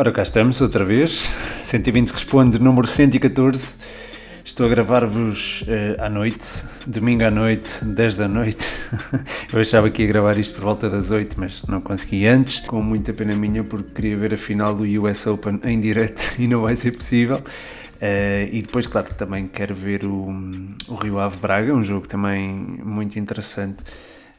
[0.00, 1.30] Ora, cá estamos outra vez.
[1.58, 3.76] 120 responde, número 114.
[4.42, 8.66] Estou a gravar-vos uh, à noite, domingo à noite, 10 da noite.
[9.52, 12.60] Eu achava que ia gravar isto por volta das 8, mas não consegui antes.
[12.60, 16.48] Com muita pena minha, porque queria ver a final do US Open em direto e
[16.48, 17.36] não vai ser possível.
[17.36, 20.34] Uh, e depois, claro, também quero ver o,
[20.88, 23.82] o Rio Ave Braga, um jogo também muito interessante.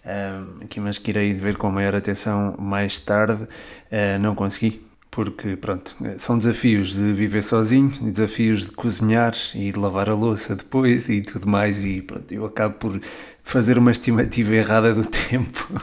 [0.04, 3.44] Uh, aqui, mas que irei ver com maior atenção mais tarde.
[3.44, 9.78] Uh, não consegui, porque pronto, são desafios de viver sozinho, desafios de cozinhar e de
[9.78, 13.02] lavar a louça depois e tudo mais, e pronto, eu acabo por
[13.44, 15.82] fazer uma estimativa errada do tempo.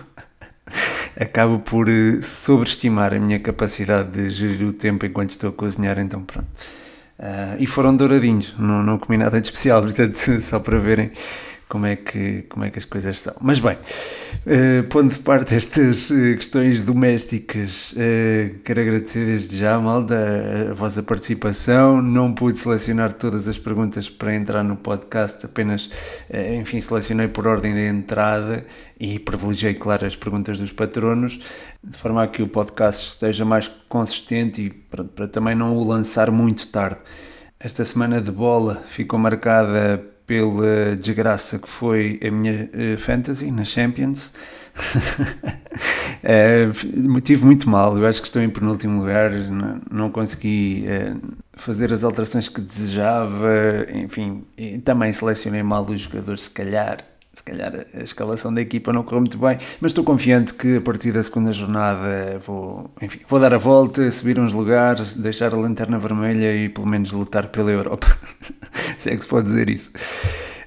[1.21, 1.87] acabo por
[2.23, 6.49] sobreestimar a minha capacidade de gerir o tempo enquanto estou a cozinhar, então pronto.
[7.19, 11.13] Uh, e foram douradinhos, não, não comi nada de especial, portanto, só para verem
[11.69, 13.35] como é que, como é que as coisas são.
[13.41, 19.79] Mas bem, uh, pondo de parte estas uh, questões domésticas, uh, quero agradecer desde já,
[19.79, 20.17] malda,
[20.69, 22.01] a, a vossa participação.
[22.01, 25.91] Não pude selecionar todas as perguntas para entrar no podcast, apenas,
[26.59, 28.65] enfim, selecionei por ordem de entrada
[28.99, 31.39] e privilegiei, claro, as perguntas dos patronos,
[31.85, 35.87] de forma a que o podcast esteja mais consistente e para, para também não o
[35.87, 36.99] lançar muito tarde.
[37.61, 43.65] Esta semana de bola ficou marcada pela desgraça que foi a minha uh, fantasy na
[43.65, 44.31] Champions.
[46.23, 51.19] uh, tive muito mal, eu acho que estou em penúltimo lugar, não, não consegui uh,
[51.55, 54.45] fazer as alterações que desejava, enfim,
[54.85, 56.99] também selecionei mal os jogadores, se calhar
[57.39, 60.81] se calhar a escalação da equipa não correu muito bem, mas estou confiante que a
[60.81, 65.57] partir da segunda jornada vou, enfim, vou dar a volta, subir uns lugares, deixar a
[65.57, 68.07] lanterna vermelha e pelo menos lutar pela Europa.
[68.99, 69.93] se é que se pode dizer isso.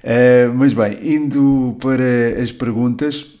[0.02, 3.38] Uh, mas bem, indo para as perguntas,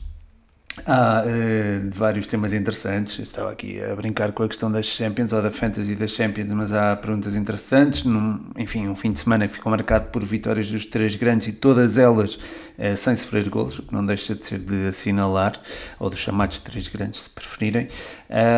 [0.86, 3.18] Há uh, vários temas interessantes.
[3.18, 6.50] Eu estava aqui a brincar com a questão das Champions ou da Fantasy das Champions,
[6.50, 8.04] mas há perguntas interessantes.
[8.04, 11.52] Num, enfim, um fim de semana que ficou marcado por vitórias dos três grandes e
[11.52, 15.60] todas elas uh, sem sofrer golos, o que não deixa de ser de assinalar,
[16.00, 17.88] ou dos chamados três grandes, se preferirem.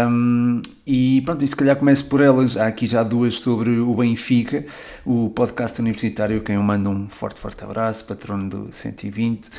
[0.09, 2.57] Um, e pronto, e se calhar começo por elas.
[2.57, 4.65] Há aqui já duas sobre o Benfica,
[5.05, 9.51] o podcast universitário, quem eu mando um forte, forte abraço, patrono do 120.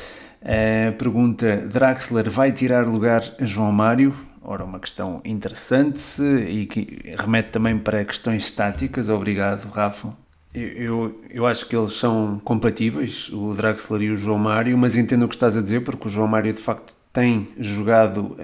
[0.46, 4.14] Uh, pergunta: Draxler vai tirar lugar a João Mário?
[4.40, 9.08] Ora, uma questão interessante e que remete também para questões estáticas.
[9.08, 10.14] Obrigado, Rafa.
[10.54, 15.24] Eu, eu, acho que eles são compatíveis, o Draxler e o João Mário, mas entendo
[15.24, 18.36] o que estás a dizer, porque o João Mário de facto tem jogado uh,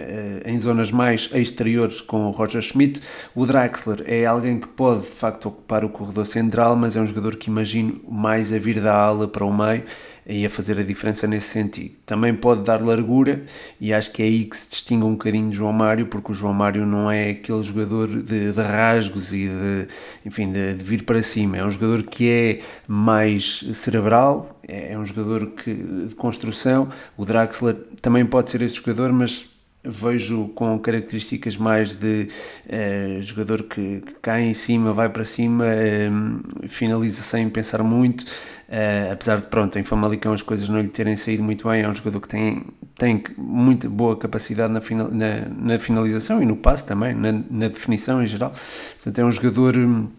[0.46, 3.02] em zonas mais exteriores com o Roger Schmidt.
[3.34, 7.06] O Draxler é alguém que pode de facto ocupar o corredor central, mas é um
[7.06, 9.84] jogador que imagino mais a vir da ala para o meio
[10.26, 11.96] e a fazer a diferença nesse sentido.
[12.06, 13.42] Também pode dar largura
[13.80, 16.34] e acho que é aí que se distingue um bocadinho de João Mário, porque o
[16.34, 19.88] João Mário não é aquele jogador de, de rasgos e de,
[20.24, 21.58] enfim, de, de, vir para cima.
[21.58, 26.90] É um jogador que é mais cerebral, é, é um jogador que, de construção.
[27.16, 29.46] O Draxler também pode ser esse jogador, mas
[29.84, 32.28] vejo com características mais de
[32.66, 38.24] uh, jogador que, que, cai em cima, vai para cima, uh, finaliza sem pensar muito,
[38.72, 41.88] Uh, apesar de, pronto, em Famalicão as coisas não lhe terem saído muito bem, é
[41.88, 46.56] um jogador que tem, tem muito boa capacidade na, final, na, na finalização e no
[46.56, 48.50] passe também, na, na, definição em geral.
[48.94, 50.10] Portanto, é um jogador uh,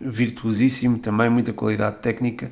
[0.00, 2.50] virtuosíssimo também, muita qualidade técnica.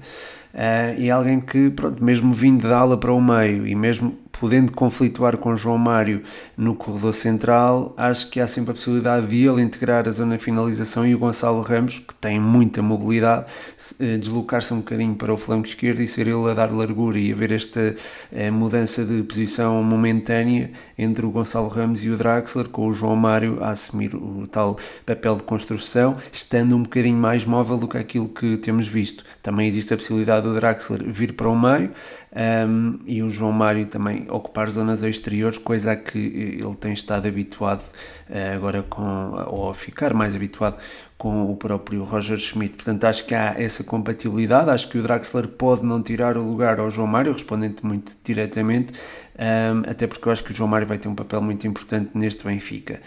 [0.54, 4.72] Uh, e alguém que, pronto, mesmo vindo da ala para o meio e mesmo podendo
[4.72, 6.22] conflituar com João Mário
[6.56, 10.42] no corredor central, acho que há sempre a possibilidade de ele integrar a zona de
[10.42, 13.46] finalização e o Gonçalo Ramos, que tem muita mobilidade,
[14.00, 17.32] eh, deslocar-se um bocadinho para o flanco esquerdo e ser ele a dar largura e
[17.32, 17.94] haver esta
[18.32, 23.16] eh, mudança de posição momentânea entre o Gonçalo Ramos e o Draxler, com o João
[23.16, 27.98] Mário a assumir o tal papel de construção, estando um bocadinho mais móvel do que
[27.98, 29.24] aquilo que temos visto.
[29.42, 31.90] Também existe a possibilidade do Draxler vir para o meio,
[32.34, 37.28] um, e o João Mário também ocupar zonas exteriores, coisa a que ele tem estado
[37.28, 37.82] habituado
[38.28, 40.76] uh, agora com, ou a ficar mais habituado
[41.16, 42.75] com o próprio Roger Schmidt.
[42.75, 44.69] Portanto, acho que há essa compatibilidade.
[44.69, 48.92] Acho que o Draxler pode não tirar o lugar ao João Mário, respondendo muito diretamente,
[49.38, 52.10] um, até porque eu acho que o João Mário vai ter um papel muito importante
[52.14, 53.00] neste Benfica.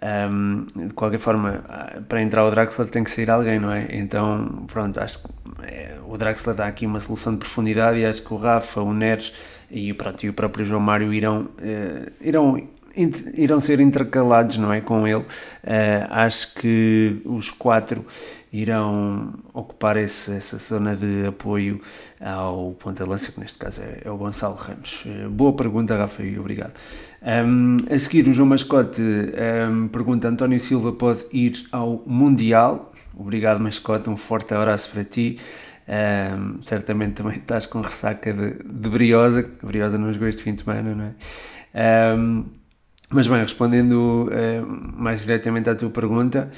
[0.00, 1.64] Um, de qualquer forma,
[2.08, 3.88] para entrar o Draxler tem que sair alguém, não é?
[3.90, 5.28] Então, pronto, acho que
[5.64, 8.94] é, o Draxler dá aqui uma solução de profundidade e acho que o Rafa, o
[8.94, 9.32] Neres
[9.70, 12.68] e, pronto, e o próprio João Mário irão, uh, irão
[13.34, 15.22] irão ser intercalados, não é, com ele.
[15.22, 15.26] Uh,
[16.10, 18.04] acho que os quatro
[18.52, 21.80] irão ocupar esse, essa zona de apoio
[22.20, 25.04] ao ponta de lança, que neste caso é, é o Gonçalo Ramos.
[25.04, 26.72] Uh, boa pergunta, Rafa, e obrigado.
[27.20, 32.92] Um, a seguir, o João Mascote um, pergunta: António Silva pode ir ao Mundial?
[33.16, 35.38] Obrigado, Mascote, um forte abraço para ti.
[35.88, 40.62] Um, certamente também estás com ressaca de, de Briosa, Briosa não jogou este fim de
[40.62, 42.14] semana, não é?
[42.14, 42.44] Um,
[43.08, 46.50] mas bem, respondendo uh, mais diretamente à tua pergunta,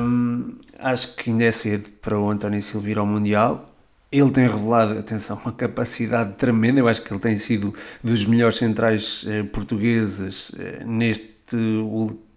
[0.00, 3.75] um, acho que ainda é cedo para o António Silva ir ao Mundial.
[4.10, 6.80] Ele tem revelado, atenção, uma capacidade tremenda.
[6.80, 11.34] Eu acho que ele tem sido dos melhores centrais uh, portugueses uh, neste,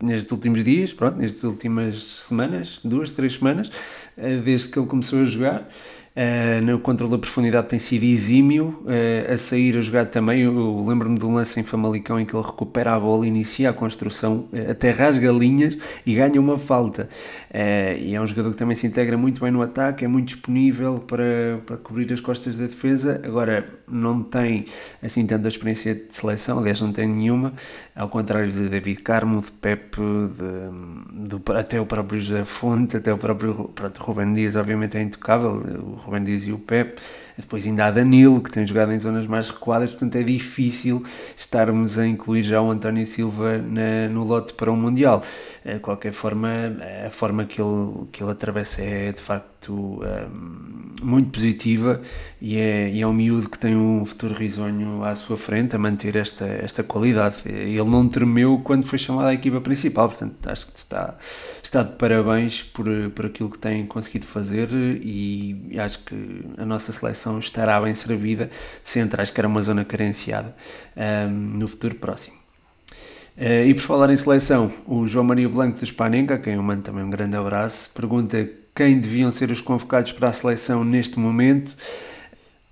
[0.01, 3.71] nestes últimos dias, pronto, nestas últimas semanas, duas, três semanas,
[4.43, 5.69] desde que ele começou a jogar.
[6.19, 10.41] Uh, no controle da profundidade tem sido exímio, uh, a sair a jogar também.
[10.41, 13.69] Eu, eu lembro-me de um lance em Famalicão em que ele recupera a bola, inicia
[13.69, 17.07] a construção, uh, até rasga linhas e ganha uma falta.
[17.51, 20.99] E é um jogador que também se integra muito bem no ataque, é muito disponível
[20.99, 23.21] para, para cobrir as costas da defesa.
[23.23, 24.65] Agora, não tem
[25.01, 27.53] assim tanta experiência de seleção, aliás, não tem nenhuma,
[27.95, 33.11] ao contrário de David Carmo, de Pepe, de, de, até o próprio José Fonte, até
[33.11, 35.51] o próprio pronto, Ruben Dias, obviamente é intocável.
[35.51, 36.99] O Ruben Dias e o Pep.
[37.39, 41.03] Depois ainda há Danilo, que tem jogado em zonas mais recuadas, portanto é difícil
[41.37, 45.23] estarmos a incluir já o António Silva na, no lote para o Mundial.
[45.63, 46.49] Eh, de qualquer forma,
[47.05, 52.01] a forma que ele, que ele atravessa é de facto um, ehm, muito positiva
[52.41, 55.79] e é, e é um miúdo que tem um futuro risonho à sua frente a
[55.79, 57.37] manter esta, esta qualidade.
[57.45, 61.15] Ele não tremeu quando foi chamado à equipa principal, portanto acho que está,
[61.63, 62.85] está de parabéns por,
[63.15, 68.45] por aquilo que tem conseguido fazer e acho que a nossa seleção estará bem servida
[68.83, 70.55] de centrais, que era uma zona carenciada
[70.95, 72.37] um, no futuro próximo.
[73.37, 76.63] Uh, e por falar em seleção, o João Maria Blanco do Spanenga, a quem eu
[76.63, 78.45] mando também um grande abraço, pergunta
[78.79, 81.75] quem deviam ser os convocados para a seleção neste momento.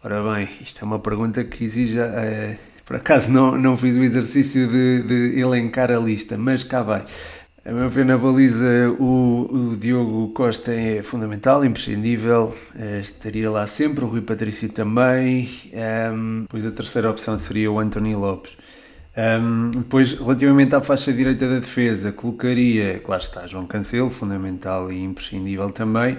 [0.02, 2.00] Ora bem, isto é uma pergunta que exige.
[2.00, 2.56] Uh,
[2.86, 7.04] por acaso não, não fiz o exercício de, de elencar a lista, mas cá vai.
[7.66, 8.66] A meu ver, na baliza,
[8.98, 15.50] o, o, Diogo Costa é fundamental, imprescindível, uh, estaria lá sempre, o Rui Patrício também.
[15.74, 18.56] Um, ehm, pois a terceira opção seria o António Lopes.
[19.18, 25.04] Um, depois, relativamente à faixa direita da defesa, colocaria, claro está, João Cancelo, fundamental e
[25.04, 26.18] imprescindível também,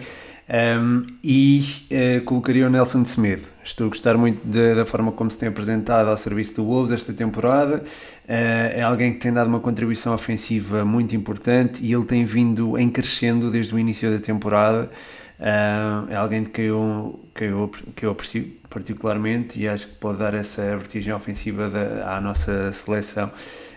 [0.50, 3.42] um, e uh, colocaria o Nelson de Semedo.
[3.62, 6.90] Estou a gostar muito da, da, forma como se tem apresentado ao serviço do Wolves
[6.90, 7.84] esta temporada.
[8.24, 12.76] Uh, é alguém que tem dado uma contribuição ofensiva muito importante e ele tem vindo
[12.76, 14.90] em crescendo desde o início da temporada.
[15.38, 20.18] Uh, é alguém que eu, que, eu, que eu aprecio particularmente e acho que pode
[20.18, 23.30] dar essa vertigem ofensiva da, à nossa seleção.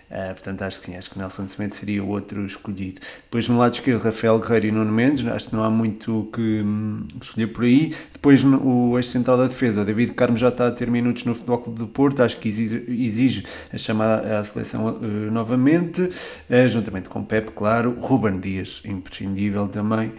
[0.10, 3.00] Uh, portanto, acho que sim, acho que Nelson Semedo seria o outro escolhido.
[3.24, 6.62] Depois, no lado esquerdo, Rafael Guerreiro e Nuno Mendes, acho que não há muito que
[6.62, 7.96] hum, escolher por aí.
[8.12, 11.34] Depois, no, o ex-central da defesa, o David Carmo já está a ter minutos no
[11.34, 16.68] Futebol Clube do Porto, acho que exige, exige a chamada à seleção uh, novamente, uh,
[16.68, 17.96] juntamente com Pep, claro.
[17.98, 20.12] Ruben Dias, imprescindível também.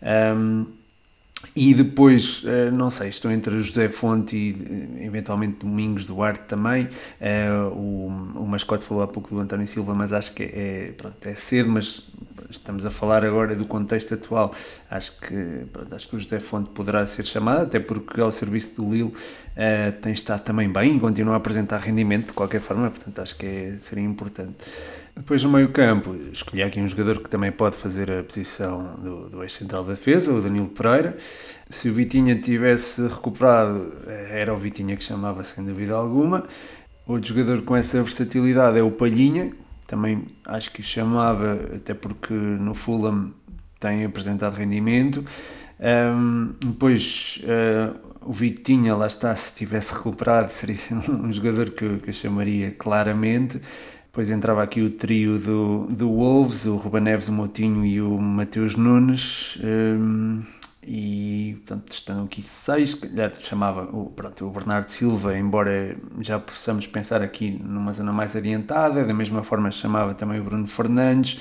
[0.00, 0.66] Um,
[1.54, 6.88] e depois, eh, não sei, estou entre José Fonte e eh, eventualmente Domingos Duarte também.
[7.20, 8.06] Eh, o,
[8.36, 11.70] o mascote falou há pouco do António Silva, mas acho que é, pronto, é cedo,
[11.70, 12.04] mas
[12.50, 14.54] estamos a falar agora do contexto atual.
[14.90, 18.82] Acho que, pronto, acho que o José Fonte poderá ser chamado, até porque ao serviço
[18.82, 19.12] do Lille
[20.00, 23.44] tem estado também bem e continua a apresentar rendimento de qualquer forma, portanto acho que
[23.44, 24.56] é, seria importante.
[25.20, 29.28] Depois no meio campo, escolhi aqui um jogador que também pode fazer a posição do,
[29.28, 31.14] do ex-central da defesa, o Danilo Pereira.
[31.68, 36.44] Se o Vitinha tivesse recuperado, era o Vitinha que chamava sem dúvida alguma.
[37.06, 39.52] Outro jogador com essa versatilidade é o Palhinha,
[39.86, 43.30] também acho que chamava, até porque no Fulham
[43.78, 45.22] tem apresentado rendimento.
[45.78, 50.76] Um, depois uh, o Vitinha, lá está, se tivesse recuperado, seria
[51.12, 53.60] um jogador que, que eu chamaria claramente.
[54.10, 58.18] Depois entrava aqui o trio do, do Wolves, o Ruben Neves, o Moutinho e o
[58.18, 59.56] Mateus Nunes.
[59.62, 60.42] Um,
[60.82, 66.88] e portanto estão aqui seis, calhar chamava o, pronto, o Bernardo Silva, embora já possamos
[66.88, 71.40] pensar aqui numa zona mais adiantada, da mesma forma chamava também o Bruno Fernandes.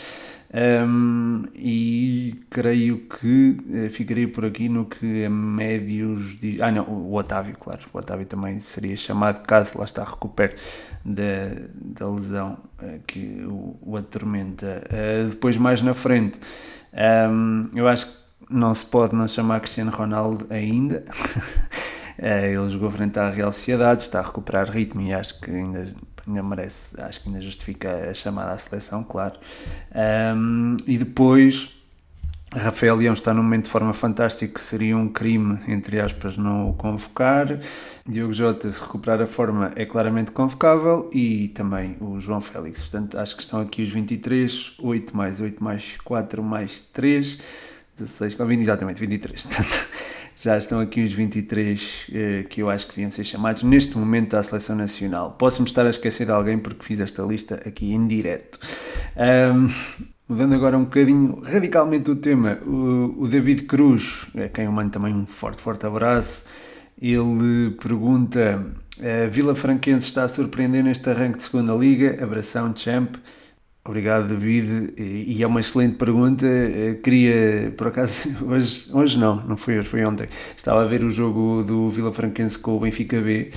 [0.52, 6.60] Um, e creio que uh, ficaria por aqui no que a médios de.
[6.62, 7.82] Ah, não, o Otávio, claro.
[7.94, 10.56] O Otávio também seria chamado caso lá está recupere
[11.06, 14.84] da, da lesão uh, que o, o atormenta.
[14.88, 16.40] Uh, depois, mais na frente,
[17.30, 21.06] um, eu acho que não se pode não chamar Cristiano Ronaldo ainda.
[22.18, 25.88] ele jogou frente à Real Sociedade, está a recuperar ritmo e acho que ainda
[26.30, 29.40] ainda merece, acho que ainda justifica a chamada à seleção, claro.
[30.36, 31.80] Um, e depois
[32.56, 36.74] Rafael Leão está num momento de forma fantástico, seria um crime, entre aspas, não o
[36.74, 37.60] convocar.
[38.08, 41.10] Diogo Jota, se recuperar a forma, é claramente convocável.
[41.14, 42.82] E também o João Félix.
[42.82, 47.40] Portanto, acho que estão aqui os 23, 8 mais 8 mais 4 mais 3,
[48.00, 49.46] 16, exatamente, 23.
[49.46, 49.90] Portanto,
[50.42, 54.36] já estão aqui os 23 eh, que eu acho que deviam ser chamados neste momento
[54.36, 55.36] à seleção nacional.
[55.38, 58.60] Posso-me estar a esquecer de alguém porque fiz esta lista aqui em direto.
[59.18, 59.70] Um,
[60.30, 64.92] Mudando agora um bocadinho radicalmente o tema, o, o David Cruz, a quem eu mando
[64.92, 66.46] também um forte, forte abraço,
[67.02, 68.64] ele pergunta:
[69.00, 72.24] a Vila Franquense está a surpreender neste arranque de segunda Liga?
[72.24, 73.16] Abração, champ.
[73.90, 74.94] Obrigado, David.
[75.00, 76.46] E é uma excelente pergunta.
[77.04, 80.30] Queria, por acaso, hoje, hoje não, não foi hoje, foi ontem.
[80.56, 83.50] Estava a ver o jogo do Vila Franquense com o Benfica B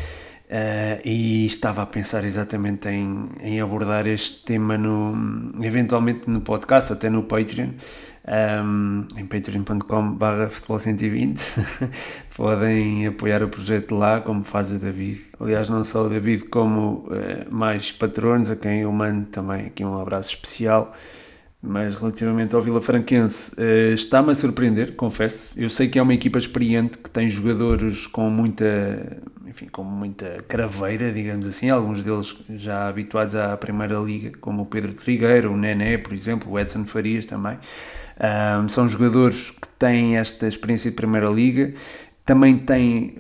[0.52, 5.14] Uh, e estava a pensar exatamente em, em, abordar este tema no,
[5.64, 7.70] eventualmente no podcast, até no Patreon,
[8.62, 11.42] um, em patreon.com barra futebol 120
[12.36, 15.24] podem apoiar o projeto lá como faz o David.
[15.40, 19.82] Aliás não só o David como uh, mais patronos a quem eu mando também aqui
[19.82, 20.94] um abraço especial.
[21.64, 25.44] Mas relativamente ao Vila Franquense, uh, está-me a surpreender, confesso.
[25.56, 30.42] Eu sei que é uma equipa experiente que tem jogadores com muita, enfim, com muita
[30.48, 35.56] craveira, digamos assim, alguns deles já habituados à Primeira Liga, como o Pedro Trigueiro, o
[35.56, 37.58] Nené, por exemplo, o Edson Farias também.
[38.18, 41.74] Um, são jogadores que têm esta experiência de Primeira Liga.
[42.24, 43.16] Também tem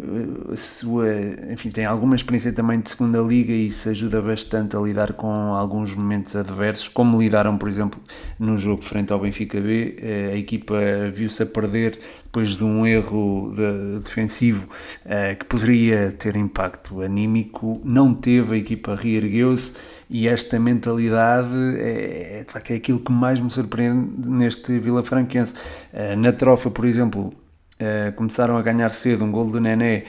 [0.52, 1.08] eh, sua,
[1.50, 5.26] enfim, tem alguma experiência também de segunda liga e isso ajuda bastante a lidar com
[5.26, 8.00] alguns momentos adversos, como lidaram, por exemplo,
[8.38, 10.76] no jogo frente ao Benfica B, eh, a equipa
[11.12, 11.98] viu-se a perder
[12.32, 14.66] depois de um erro de, defensivo
[15.04, 19.76] uh, que poderia ter impacto anímico, não teve, a equipa reergueu-se
[20.08, 25.52] e esta mentalidade é, é, é aquilo que mais me surpreende neste Vila Franquense.
[25.92, 27.34] Uh, na trofa, por exemplo,
[27.72, 30.04] Uh, começaram a ganhar cedo um gol do Nené,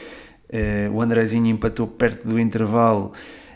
[0.93, 3.13] o Andrezinho empatou perto do intervalo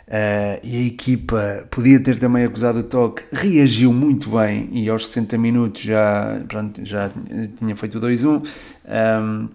[0.08, 5.08] uh, e a equipa podia ter também acusado o toque, reagiu muito bem e aos
[5.08, 7.12] 60 minutos já, pronto, já
[7.58, 8.48] tinha feito o 2-1.
[8.86, 9.50] Um,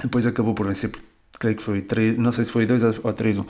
[0.00, 0.90] depois acabou por vencer
[1.38, 3.40] creio que foi 3, não sei se foi 2 ou 3-1.
[3.40, 3.46] Uh,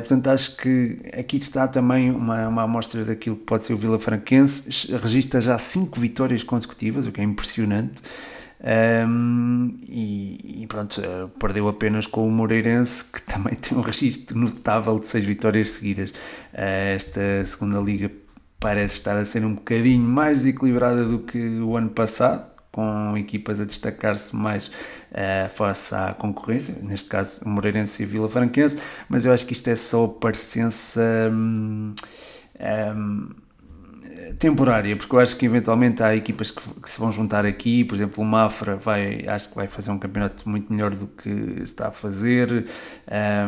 [0.00, 3.98] portanto, acho que aqui está também uma, uma amostra daquilo que pode ser o Vila
[3.98, 4.94] Franquense.
[4.96, 8.02] Registra já 5 vitórias consecutivas, o que é impressionante.
[8.58, 14.38] Um, e, e, pronto, eh, perdeu apenas com o Moreirense, que também tem um registro
[14.38, 16.10] notável de seis vitórias seguidas.
[16.10, 18.10] Uh, esta segunda liga
[18.58, 23.60] parece estar a ser um bocadinho mais desequilibrada do que o ano passado, com equipas
[23.60, 28.78] a destacar-se mais uh, face à concorrência, neste caso o Moreirense e o Vila Franquense,
[29.08, 31.00] mas eu acho que isto é só parecença.
[31.30, 31.94] Um,
[32.58, 33.45] um,
[34.38, 37.94] temporária, porque eu acho que eventualmente há equipas que, que, se vão juntar aqui, por
[37.94, 41.30] exemplo, o Mafra vai, acho que vai fazer um campeonato muito melhor do que
[41.64, 42.66] está a fazer,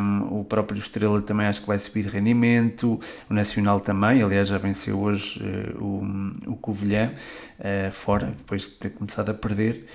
[0.00, 4.48] um, o próprio Estrela também acho que vai subir de rendimento, o Nacional também, aliás
[4.48, 7.12] já venceu hoje uh, o, o Covilhã
[7.58, 9.86] uh, fora, depois de ter começado a perder.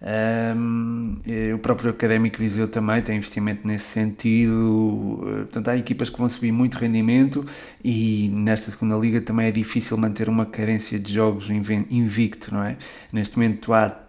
[0.00, 1.16] Um,
[1.54, 5.18] o próprio Académico Viseu também tem investimento nesse sentido.
[5.22, 7.44] Portanto, há equipas que vão subir muito rendimento
[7.82, 12.76] e nesta segunda liga também é difícil manter uma cadência de jogos invicto, não é?
[13.12, 14.00] Neste momento há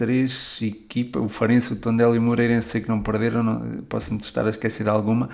[0.00, 4.18] três equipas, o Farense, o Tondela e o Moreirense, sei que não perderam, não, posso-me
[4.18, 5.28] estar a esquecer de alguma,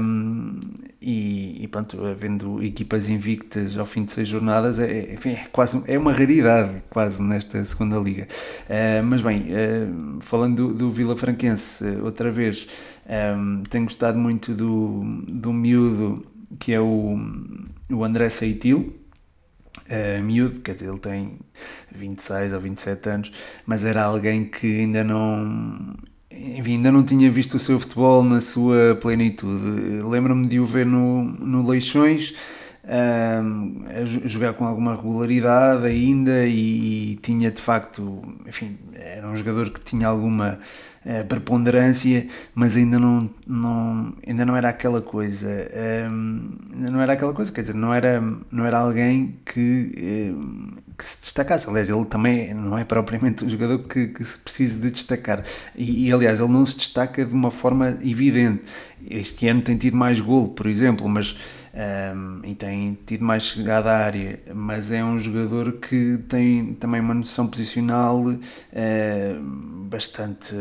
[0.00, 0.60] um,
[1.02, 5.82] e, e, pronto, havendo equipas invictas ao fim de seis jornadas, é, enfim, é quase,
[5.88, 8.28] é uma raridade quase nesta segunda liga.
[8.70, 12.68] Uh, mas bem, uh, falando do, do, Vila Franquense, outra vez,
[13.36, 16.24] um, tenho gostado muito do, do miúdo,
[16.60, 17.18] que é o,
[17.90, 18.94] o André Seitil,
[19.88, 21.38] uh, miúdo, quer dizer, ele tem
[21.92, 23.32] 26 ou 27 anos,
[23.66, 25.94] mas era alguém que ainda não
[26.30, 30.02] enfim, ainda não tinha visto o seu futebol na sua plenitude.
[30.02, 32.34] Lembro-me de o ver no, no Leixões
[32.84, 39.36] um, a jogar com alguma regularidade ainda e, e, tinha de facto, enfim, era um
[39.36, 40.58] jogador que tinha alguma
[41.04, 45.48] uh, preponderância, mas ainda não, não, ainda não era aquela coisa,
[46.10, 51.04] um, não era aquela coisa, quer dizer, não era, não era alguém que, um, que
[51.04, 51.68] se destacasse.
[51.68, 55.44] Aliás, ele também não é propriamente um jogador que, que se precise de destacar.
[55.76, 58.62] E, e, aliás, ele não se destaca de uma forma evidente.
[59.08, 61.36] Este ano tem tido mais golo, por exemplo, mas
[61.74, 67.00] um, e tem tido mais chegada à área, mas é um jogador que tem também
[67.00, 68.38] uma noção posicional uh,
[69.88, 70.54] bastante,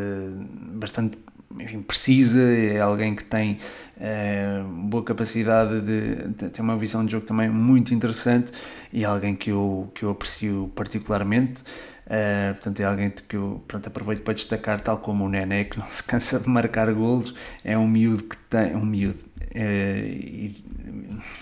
[0.74, 1.18] bastante
[1.60, 3.60] enfim, precisa, é alguém que tem
[3.98, 8.52] uh, boa capacidade de, de ter uma visão de jogo também muito interessante
[8.92, 11.62] e é alguém que eu, que eu aprecio particularmente.
[12.06, 15.80] Uh, portanto, é alguém que eu pronto, aproveito para destacar, tal como o Nené, que
[15.80, 18.76] não se cansa de marcar golos, é um miúdo que tem.
[18.76, 19.20] Um miúdo.
[19.56, 20.54] Uh,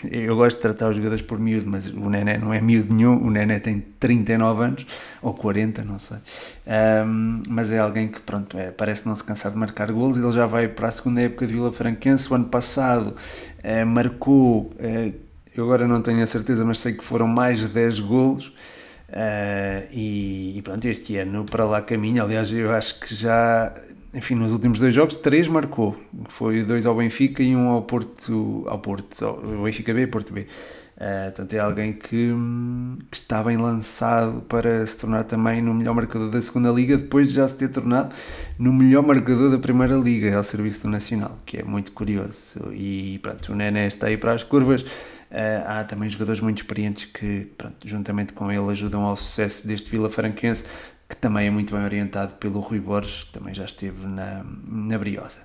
[0.09, 3.17] eu gosto de tratar os jogadores por miúdo, mas o Nené não é miúdo nenhum,
[3.17, 4.85] o Nené tem 39 anos,
[5.21, 6.17] ou 40, não sei.
[7.05, 10.31] Um, mas é alguém que, pronto, é, parece não se cansar de marcar golos, ele
[10.31, 13.15] já vai para a segunda época de Vila Franquense, o ano passado
[13.63, 14.71] uh, marcou,
[15.55, 18.53] eu agora não tenho a certeza, mas sei que foram mais de 10 golos,
[19.11, 22.23] Uh, e, e, pronto, este ano para lá caminho.
[22.23, 23.73] Aliás, eu acho que já,
[24.13, 25.95] enfim, nos últimos dois jogos, três marcou.
[26.27, 30.33] Foi dois ao Benfica e um ao Porto, ao Porto, ao Benfica B e Porto
[30.33, 30.41] B.
[30.41, 32.31] Uh, portanto, é alguém que,
[33.09, 37.29] que, está bem lançado para se tornar também no melhor marcador da segunda Liga, depois
[37.29, 38.13] de já se ter tornado
[38.59, 42.71] no melhor marcador da primeira Liga, ao serviço do Nacional, que é muito curioso.
[42.71, 44.83] E pronto, o Nené está aí para as curvas.
[44.83, 49.89] Uh, há também jogadores muito experientes que, pronto, juntamente com ele, ajudam ao sucesso deste
[49.89, 50.65] Vila Franquense,
[51.11, 54.97] que também é muito bem orientado pelo Rui Borges, que também já esteve na, na
[54.97, 55.41] Briosa.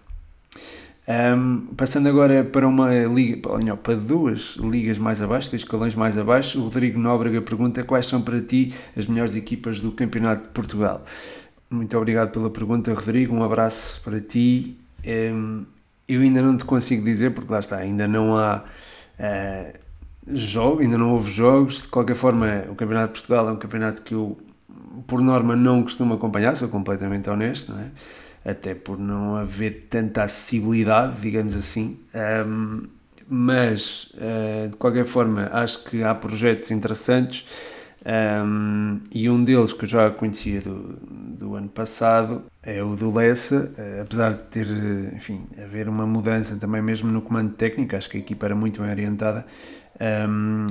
[1.09, 6.17] Um, passando agora para uma liga, não, para duas ligas mais abaixo, dois escalões mais
[6.17, 10.49] abaixo, o Rodrigo Nóbrega pergunta quais são para ti as melhores equipas do Campeonato de
[10.49, 11.05] Portugal.
[11.69, 13.35] Muito obrigado pela pergunta, Rodrigo.
[13.35, 14.77] Um abraço para ti.
[15.05, 15.65] Um,
[16.09, 18.65] eu ainda não te consigo dizer, porque lá está, ainda não há
[19.19, 19.73] Uh,
[20.29, 24.03] jogo, ainda não houve jogos, de qualquer forma, o Campeonato de Portugal é um campeonato
[24.03, 24.37] que eu,
[25.07, 27.91] por norma, não costumo acompanhar, sou completamente honesto, não é?
[28.47, 31.99] até por não haver tanta acessibilidade, digamos assim.
[32.47, 32.85] Um,
[33.29, 37.45] mas, uh, de qualquer forma, acho que há projetos interessantes
[38.07, 43.13] um, e um deles que eu já conhecia do, do ano passado é o do
[43.13, 44.67] Lessa, uh, apesar de ter,
[45.13, 48.81] enfim, haver uma mudança também mesmo no comando técnico, acho que a equipa era muito
[48.81, 49.45] bem orientada.
[50.01, 50.69] Um,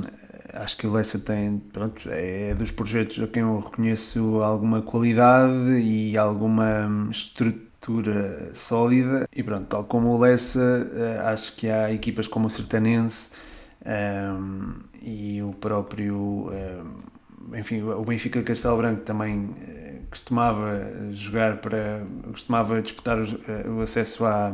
[0.54, 5.80] acho que o Lessa tem, pronto, é dos projetos a quem eu reconheço alguma qualidade
[5.80, 9.28] e alguma estrutura sólida.
[9.36, 13.29] E pronto, tal como o Lessa, uh, acho que há equipas como o Sertanense
[13.86, 16.50] um, e o próprio.
[16.51, 17.15] Um,
[17.53, 24.25] enfim, o Benfica Castelo Branco também eh, costumava jogar para costumava disputar eh, o, acesso
[24.25, 24.51] à,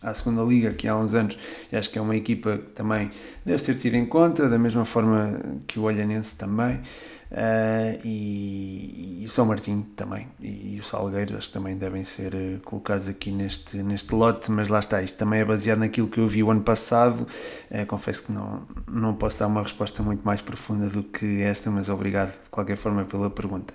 [0.00, 1.38] à segunda liga aqui há uns anos
[1.70, 3.10] e acho que é uma equipa que também
[3.44, 6.80] deve ser tida em conta da mesma forma que o Olhanense também
[7.30, 12.02] Uh, e, e, o São Martinho também e, e o Salgueiro acho que também devem
[12.02, 16.08] ser uh, colocados aqui neste, neste lote, mas lá está, isto também é baseado naquilo
[16.08, 17.28] que eu vi o ano passado.
[17.70, 21.70] Uh, confesso que não, não posso dar uma resposta muito mais profunda do que esta,
[21.70, 23.72] mas obrigado de qualquer forma pela pergunta.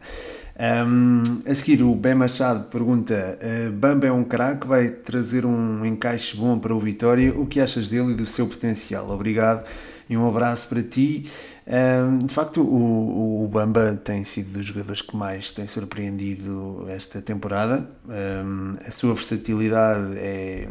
[0.59, 3.37] Um, a seguir, o Ben Machado pergunta:
[3.73, 7.33] Bamba é um craque, vai trazer um encaixe bom para o Vitória.
[7.33, 9.09] O que achas dele e do seu potencial?
[9.09, 9.65] Obrigado
[10.09, 11.29] e um abraço para ti.
[12.21, 17.89] De facto, o, o Bamba tem sido dos jogadores que mais tem surpreendido esta temporada.
[18.85, 20.67] A sua versatilidade é,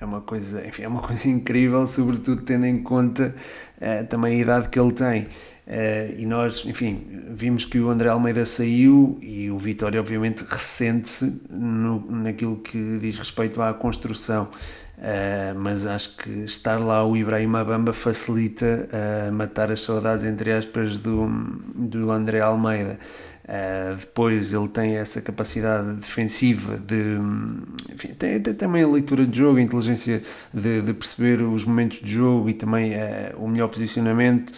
[0.00, 3.34] é uma coisa, enfim, é uma coisa incrível, sobretudo tendo em conta
[3.78, 5.22] uh, também a idade que ele tem.
[5.22, 11.42] Uh, e nós, enfim, vimos que o André Almeida saiu e o Vitória, obviamente, ressente-se
[11.50, 14.48] naquilo que diz respeito à construção
[14.98, 20.52] Uh, mas acho que estar lá o Ibrahim Abamba facilita uh, matar as saudades, entre
[20.52, 21.28] aspas, do,
[21.74, 22.98] do André Almeida.
[23.44, 27.16] Uh, depois ele tem essa capacidade defensiva de
[27.94, 30.20] enfim, tem, tem, também a leitura de jogo, a inteligência
[30.52, 32.92] de, de perceber os momentos de jogo e também
[33.36, 34.52] o melhor posicionamento.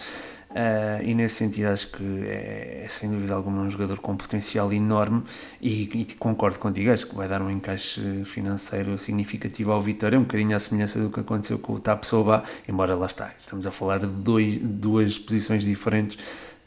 [0.51, 4.71] Uh, e nesse sentido acho que é, é, sem dúvida alguma um jogador com potencial
[4.73, 5.23] enorme
[5.61, 10.23] e, e, concordo contigo, acho que vai dar um encaixe financeiro significativo ao Vitória, um
[10.23, 13.99] bocadinho à semelhança do que aconteceu com o Tapsoba, embora lá está, estamos a falar
[13.99, 16.17] de dois, duas posições diferentes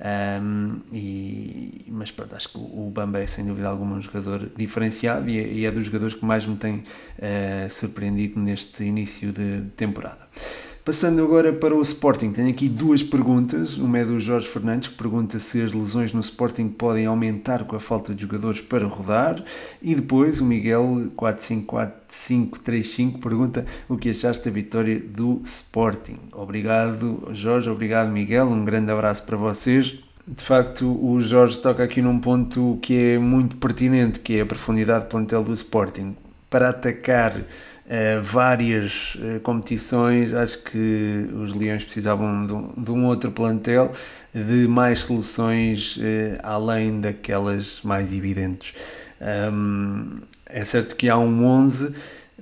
[0.05, 5.29] um, e, mas pronto, acho que o Bamba é sem dúvida alguma um jogador diferenciado
[5.31, 9.63] e é, e é dos jogadores que mais me tem uh, surpreendido neste início de
[9.77, 10.29] temporada.
[10.85, 13.79] Passando agora para o Sporting, tenho aqui duas perguntas.
[13.79, 17.75] Uma é do Jorge Fernandes, que pergunta se as lesões no Sporting podem aumentar com
[17.75, 19.43] a falta de jogadores para rodar.
[19.81, 26.19] E depois o Miguel 454535 pergunta o que achaste da vitória do Sporting.
[26.33, 28.49] Obrigado, Jorge, obrigado, Miguel.
[28.49, 29.99] Um grande abraço para vocês.
[30.29, 34.47] De facto, o Jorge toca aqui num ponto que é muito pertinente, que é a
[34.47, 36.15] profundidade de plantel do Sporting.
[36.51, 37.41] Para atacar
[37.87, 43.93] uh, várias uh, competições, acho que os Leões precisavam de um, de um outro plantel,
[44.35, 46.01] de mais soluções uh,
[46.43, 48.75] além daquelas mais evidentes.
[49.53, 51.95] Um, é certo que há um 11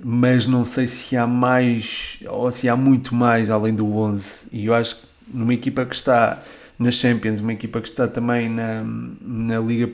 [0.03, 4.47] mas não sei se há mais ou se há muito mais além do 11.
[4.51, 6.41] E eu acho que numa equipa que está
[6.77, 8.83] na Champions, uma equipa que está também na,
[9.21, 9.89] na Liga,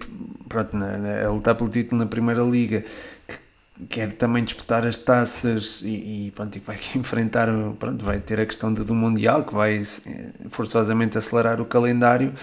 [0.47, 2.85] pronto, na, na, a lutar pelo título na Primeira Liga,
[3.87, 8.45] quer também disputar as taças e, e pronto, e vai enfrentar, pronto, vai ter a
[8.45, 12.33] questão do, do Mundial, que vai eh, forçosamente acelerar o calendário.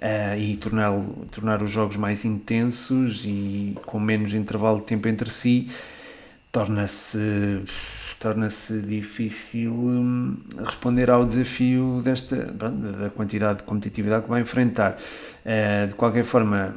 [0.00, 0.92] Uh, e tornar,
[1.32, 5.68] tornar os jogos mais intensos e com menos intervalo de tempo entre si,
[6.52, 7.64] torna-se
[8.20, 14.98] torna-se difícil hum, responder ao desafio desta da quantidade de competitividade que vai enfrentar.
[15.44, 16.76] Uh, de qualquer forma,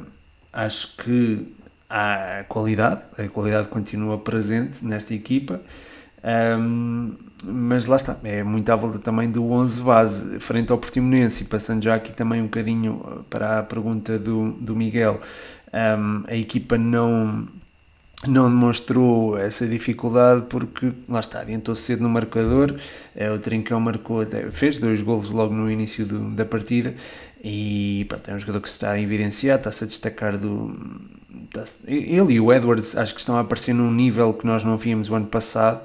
[0.52, 1.46] acho que
[1.92, 5.60] há qualidade, a qualidade continua presente nesta equipa.
[6.24, 11.42] Um, mas lá está, é muito à volta também do 11 base, frente ao Portimonense,
[11.42, 15.20] e passando já aqui também um bocadinho para a pergunta do, do Miguel,
[15.98, 17.48] um, a equipa não,
[18.26, 22.76] não demonstrou essa dificuldade porque, lá está, adiantou-se cedo no marcador,
[23.16, 26.94] é, o Trincão marcou, fez dois golos logo no início do, da partida
[27.42, 31.20] e pronto, é um jogador que se está a evidenciar, está-se a destacar do...
[31.54, 34.76] Está ele e o Edwards acho que estão a aparecer num nível que nós não
[34.76, 35.82] víamos o ano passado,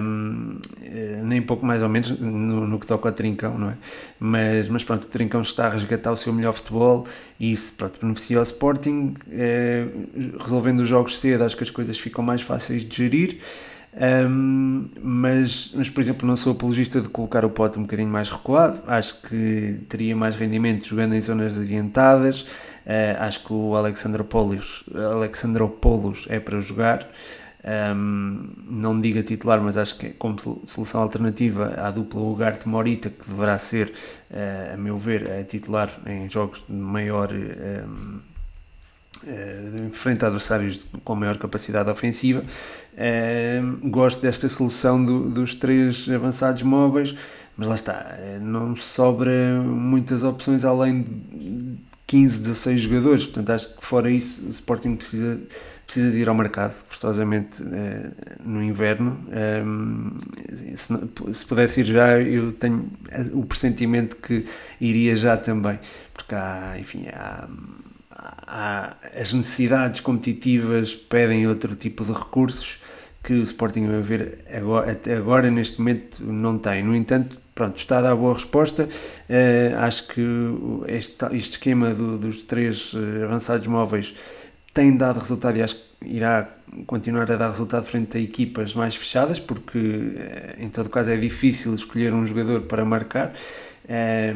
[0.00, 3.74] um, eh, nem pouco mais ou menos no, no, que toca ao Trincão, não é?
[4.18, 7.06] Mas, mas pronto, o Trincão está a resgatar o seu melhor futebol
[7.40, 9.86] e isso pronto, beneficia o Sporting, é,
[10.38, 13.40] resolvendo os jogos cedo, acho que as coisas ficam mais fáceis de gerir.
[14.00, 18.30] Um, mas, mas, por exemplo, não sou apologista de colocar o pote um bocadinho mais
[18.30, 22.46] recuado, acho que teria mais rendimento jogando em zonas adiantadas.
[22.86, 24.84] Uh, acho que o Alexandropoulos,
[26.28, 27.06] é para jogar
[27.64, 33.10] um, não diga titular, mas acho que é como solução alternativa à dupla Ugarte Morita,
[33.10, 33.92] que deverá ser,
[34.30, 37.30] uh, a meu ver, a titular em jogos de maior.
[37.32, 38.20] Um,
[39.24, 42.44] uh, frente a adversários com maior capacidade ofensiva.
[42.94, 47.14] Uh, gosto desta solução do, dos três avançados móveis,
[47.56, 51.04] mas lá está, não sobra muitas opções além
[52.08, 53.24] 15, 16 jogadores.
[53.24, 55.38] Portanto, acho que fora isso, o Sporting precisa
[55.88, 57.66] precisa de ir ao mercado, forçosamente uh,
[58.44, 59.18] no inverno.
[59.32, 60.18] Ehm,
[60.76, 62.90] se, se, pudesse ir já, eu tenho
[63.32, 64.44] o pressentimento que
[64.78, 65.80] iria já também,
[66.12, 67.48] porque há, enfim, há,
[68.10, 72.80] há, as necessidades competitivas pedem outro tipo de recursos
[73.24, 76.82] que o Sporting a ver agora, até agora neste momento não tem.
[76.82, 78.84] No entanto, pronto, está a dar boa resposta.
[79.28, 80.22] Uh, acho que
[80.86, 84.14] este, este esquema do, dos três eh, avançados móveis
[84.72, 86.48] tem dado resultado e acho que irá
[86.86, 89.78] continuar a dar resultado frente a equipas mais fechadas, porque
[90.16, 93.34] eh, em todo caso é difícil escolher um jogador para marcar,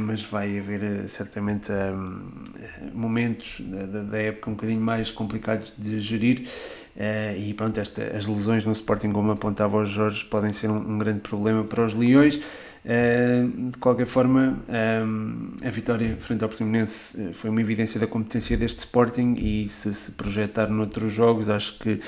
[0.01, 1.71] mas vai haver certamente
[2.95, 3.61] momentos
[4.11, 6.49] da época um bocadinho mais complicados de gerir.
[7.37, 10.97] e pronto, esta, as lesões no Sporting, como apontava o Jorge, podem ser um, um
[10.97, 12.41] grande problema para os Leões.
[12.85, 15.03] Eh, de qualquer forma, eh,
[15.65, 19.95] a vitória frente ao Portimonense eh, foi uma evidência da competência deste Sporting e se
[19.95, 22.01] se projetar noutros jogos, acho que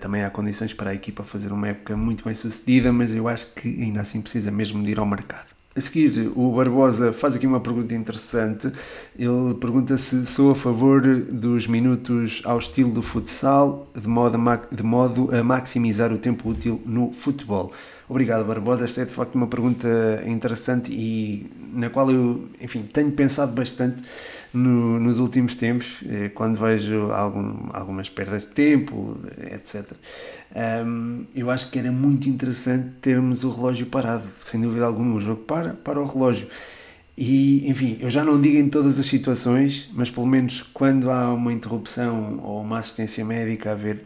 [0.00, 3.52] também há condições para a equipa fazer uma época muito bem sucedida, mas eu acho
[3.54, 5.46] que ainda assim precisa mesmo de ir ao mercado.
[5.76, 8.72] A seguir, o Barbosa faz aqui uma pergunta interessante.
[9.16, 14.56] Ele pergunta se sou a favor dos minutos ao estilo do futsal, de modo a,
[14.74, 17.72] de modo a maximizar o tempo útil no futebol.
[18.08, 18.86] Obrigado, Barbosa.
[18.86, 24.02] Esta é de facto uma pergunta interessante e na qual eu, enfim, tenho pensado bastante
[24.52, 29.18] no, nos últimos tempos, eh, quando vejo algum, algumas perdas de tempo,
[29.52, 29.92] etc.
[30.86, 35.14] Um, eu acho que era muito interessante termos o relógio parado, sem dúvida alguma.
[35.14, 36.48] O jogo para, para o relógio.
[37.16, 41.34] E, enfim, eu já não digo em todas as situações, mas pelo menos quando há
[41.34, 44.02] uma interrupção ou uma assistência médica, haver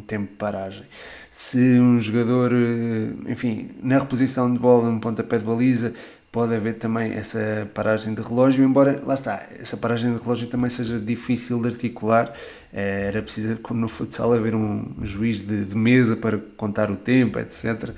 [0.00, 0.82] um tempo de paragem.
[1.30, 5.94] Se um jogador, eh, enfim, na reposição de bola, no pontapé de baliza,
[6.32, 10.70] pode haver também essa paragem de relógio, embora, lá está, essa paragem de relógio também
[10.70, 12.34] seja difícil de articular,
[12.72, 16.96] eh, era preciso, como no futsal, haver um juiz de, de mesa para contar o
[16.96, 17.90] tempo, etc.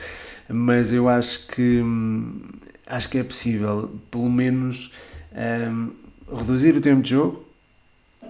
[0.48, 2.42] Mas eu acho que, hum,
[2.86, 4.92] acho que é possível, pelo menos,
[5.70, 5.90] um,
[6.34, 7.44] reduzir o tempo de jogo,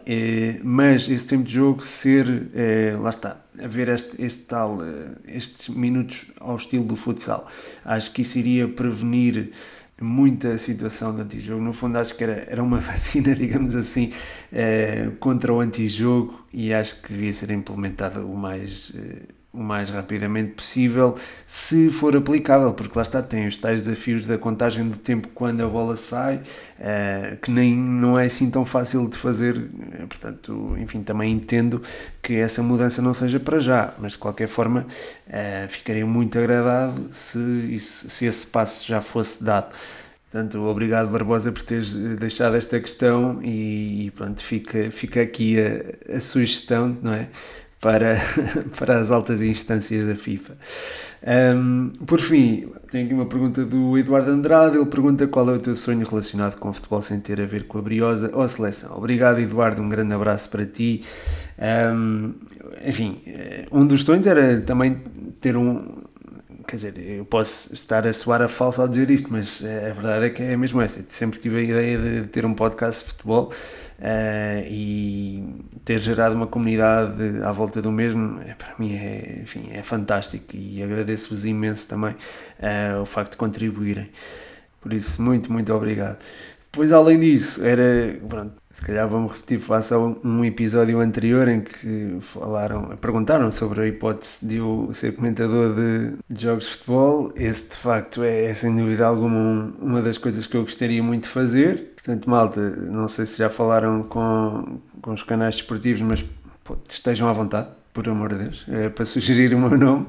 [0.07, 4.79] é, mas esse tempo de jogo ser, é, lá está, haver este, este tal,
[5.27, 7.47] estes minutos ao estilo do futsal.
[7.85, 9.53] Acho que isso iria prevenir
[10.03, 11.63] muita situação de antijogo.
[11.63, 14.13] No fundo, acho que era, era uma vacina, digamos assim,
[14.53, 19.91] eh, contra o antijogo e acho que devia ser implementada o mais, eh, o mais
[19.91, 21.15] rapidamente possível,
[21.47, 25.63] se for aplicável, porque lá está, tem os tais desafios da contagem do tempo quando
[25.63, 30.75] a bola sai, uh, que nem não é assim tão fácil de fazer, uh, portanto,
[30.79, 31.83] enfim, também entendo
[32.23, 34.87] que essa mudança não seja para já, mas de qualquer forma
[35.29, 39.71] uh, ficaria muito agradado se, se esse passo já fosse dado.
[40.31, 46.17] Portanto, obrigado Barbosa por teres deixado esta questão e, e pronto, fica, fica aqui a,
[46.17, 47.29] a sugestão, não é?
[47.83, 48.17] Para,
[48.79, 50.57] para as altas instâncias da FIFA.
[51.57, 54.77] Um, por fim, tenho aqui uma pergunta do Eduardo Andrade.
[54.77, 57.65] Ele pergunta qual é o teu sonho relacionado com o futebol sem ter a ver
[57.65, 58.97] com a briosa ou a seleção.
[58.97, 59.83] Obrigado, Eduardo.
[59.83, 61.05] Um grande abraço para ti.
[61.59, 62.35] Um,
[62.87, 65.03] enfim, eh, um dos sonhos era também
[65.41, 66.03] ter um.
[66.67, 69.93] Quer dizer, eu posso estar a soar a falso ao dizer isto, mas eh, a
[69.93, 71.01] verdade é que é mesmo essa.
[71.01, 73.53] Eu sempre tive a ideia de ter um podcast de futebol
[73.99, 75.45] uh, e
[75.85, 80.57] ter gerado uma comunidade à volta do mesmo, é, para mim é, enfim, é fantástico
[80.57, 84.11] e agradeço-vos imenso também uh, o facto de contribuírem.
[84.81, 86.19] Por isso, muito, muito obrigado.
[86.73, 88.19] Pois além disso, era.
[88.27, 93.87] Pronto, se calhar vamos repetir, faça um episódio anterior em que falaram, perguntaram sobre a
[93.87, 97.31] hipótese de eu ser comentador de, jogos de futebol.
[97.37, 101.03] Esse de facto é, é sem dúvida alguma um, uma das coisas que eu gostaria
[101.03, 101.92] muito de fazer.
[102.05, 106.25] Portanto, malta, não sei se já falaram com, com os canais desportivos, mas
[106.65, 110.07] pô, estejam à vontade, por amor de Deus, é, para sugerir o meu nome.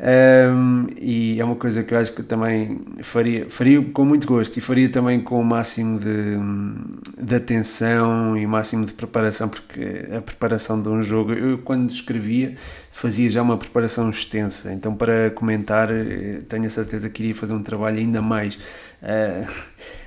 [0.00, 4.56] Um, e é uma coisa que eu acho que também faria, faria com muito gosto
[4.56, 6.36] e faria também com o máximo de,
[7.20, 12.56] de atenção e máximo de preparação, porque a preparação de um jogo, eu quando escrevia
[12.90, 17.52] fazia já uma preparação extensa, então para comentar eh, tenho a certeza que iria fazer
[17.52, 18.56] um trabalho ainda mais
[19.02, 19.48] uh,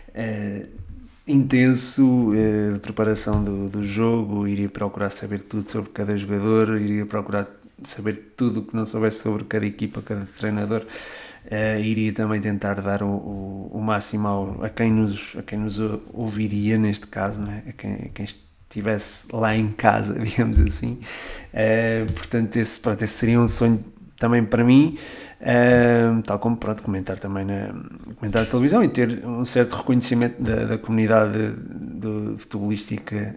[0.09, 0.80] uh,
[1.27, 7.05] intenso uh, de preparação do, do jogo, iria procurar saber tudo sobre cada jogador, iria
[7.05, 7.47] procurar
[7.83, 10.85] saber tudo o que não soubesse sobre cada equipa, cada treinador,
[11.45, 15.59] uh, iria também tentar dar o, o, o máximo ao, a, quem nos, a quem
[15.59, 15.79] nos
[16.13, 17.63] ouviria, neste caso, né?
[17.67, 20.99] a, quem, a quem estivesse lá em casa, digamos assim.
[21.53, 23.83] Uh, portanto, esse, pronto, esse seria um sonho
[24.21, 24.95] também para mim.
[25.41, 27.73] Uh, tal como pronto, comentar também na,
[28.15, 33.35] comentar na televisão e ter um certo reconhecimento da, da comunidade do, futebolística,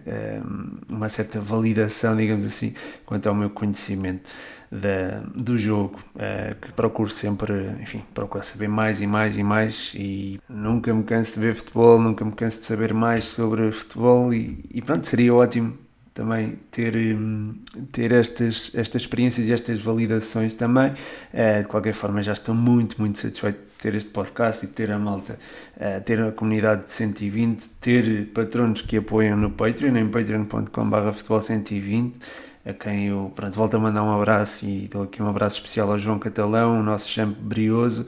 [0.87, 2.75] uma certa validação, digamos assim,
[3.07, 4.29] quanto ao meu conhecimento
[4.71, 9.91] da, do jogo, uh, que procuro sempre, enfim, procuro saber mais e mais e mais
[9.95, 14.31] e nunca me canso de ver futebol, nunca me canso de saber mais sobre futebol
[14.31, 15.84] e, e pronto, seria ótimo
[16.15, 17.53] também ter, hum,
[17.91, 20.93] ter estas, estas experiências e estas validações também.
[21.33, 24.89] Uh, de qualquer forma, já estou muito, muito satisfeito de ter este podcast e ter
[24.91, 25.37] a malta,
[25.75, 31.41] uh, ter a comunidade de 120, ter patronos que apoiam no Patreon, em patreon.com.br futebol
[31.41, 32.17] 120
[32.65, 35.91] a quem eu pronto, volto a mandar um abraço e dou aqui um abraço especial
[35.91, 38.07] ao João Catalão, o nosso champ brioso.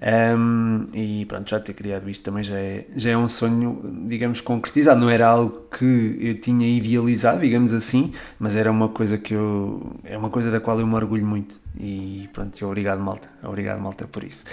[0.00, 4.40] Um, e pronto, já ter criado isto também já é, já é um sonho, digamos,
[4.40, 5.00] concretizado.
[5.00, 9.98] Não era algo que eu tinha idealizado, digamos assim, mas era uma coisa que eu.
[10.04, 11.60] É uma coisa da qual eu me orgulho muito.
[11.78, 13.28] E pronto, obrigado, malta.
[13.42, 14.44] Obrigado, malta, por isso.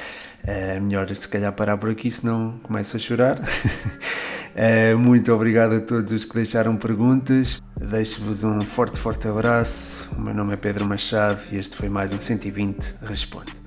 [0.43, 3.39] É melhor se calhar parar por aqui, senão começo a chorar.
[4.55, 7.61] é, muito obrigado a todos os que deixaram perguntas.
[7.79, 10.09] Deixo-vos um forte, forte abraço.
[10.17, 13.64] O meu nome é Pedro Machado e este foi mais um 120 Responde.